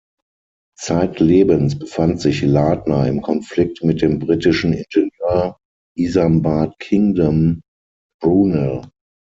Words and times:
Zeitlebens 0.79 1.77
befand 1.77 2.19
sich 2.21 2.41
Lardner 2.41 3.05
im 3.05 3.21
Konflikt 3.21 3.83
mit 3.83 4.01
dem 4.01 4.17
britischen 4.17 4.73
Ingenieur 4.73 5.59
Isambard 5.95 6.79
Kingdom 6.79 7.61
Brunel. 8.19 8.81